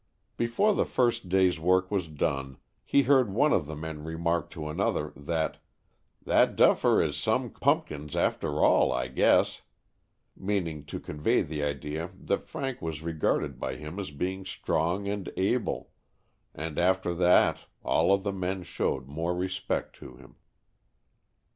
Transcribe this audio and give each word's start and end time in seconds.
Before 0.35 0.73
the 0.73 0.87
first 0.87 1.29
day's 1.29 1.59
work 1.59 1.91
was 1.91 2.07
done, 2.07 2.57
he 2.83 3.03
heard 3.03 3.29
one 3.31 3.53
of 3.53 3.67
the 3.67 3.75
men 3.75 4.03
remark 4.03 4.49
to 4.49 4.67
an 4.67 4.79
other 4.79 5.13
that 5.15 5.59
"that 6.25 6.55
duffer 6.55 6.99
is 7.03 7.15
some 7.15 7.51
pumpkins 7.51 8.15
after 8.15 8.61
all, 8.65 8.91
I 8.91 9.09
guess,'' 9.09 9.61
meaning 10.35 10.85
to 10.85 10.99
convey 10.99 11.43
the 11.43 11.61
idea 11.61 12.09
that 12.19 12.41
Frank 12.47 12.81
was 12.81 13.03
regarded 13.03 13.59
by 13.59 13.75
him 13.75 13.99
as 13.99 14.09
being 14.09 14.43
strong 14.43 15.07
and 15.07 15.31
able, 15.37 15.91
and 16.55 16.79
after 16.79 17.13
that 17.13 17.65
all 17.85 18.11
of 18.11 18.23
the 18.23 18.33
men 18.33 18.63
showed 18.63 19.07
more 19.07 19.35
respect 19.35 19.95
to 19.97 20.15
him. 20.15 20.33